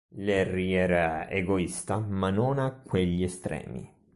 [0.15, 3.87] Larry era egoista, ma non a quegli estremi.